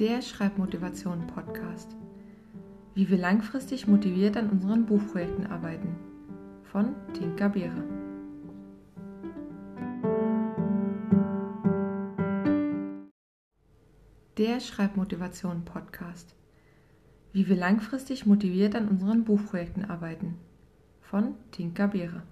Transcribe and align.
der 0.00 0.22
Schreibmotivation 0.22 1.26
Podcast. 1.26 1.94
Wie 2.94 3.10
wir 3.10 3.18
langfristig 3.18 3.86
motiviert 3.86 4.34
an 4.38 4.48
unseren 4.48 4.86
Buchprojekten 4.86 5.46
arbeiten. 5.46 5.94
Von 6.62 6.94
Tinka 7.12 7.48
Beere. 7.48 7.84
Der 14.38 14.60
Schreibmotivation 14.60 15.66
Podcast. 15.66 16.34
Wie 17.34 17.46
wir 17.46 17.56
langfristig 17.56 18.24
motiviert 18.24 18.74
an 18.74 18.88
unseren 18.88 19.24
Buchprojekten 19.24 19.84
arbeiten. 19.84 20.38
Von 21.02 21.34
Tinka 21.50 21.88
Beere. 21.88 22.22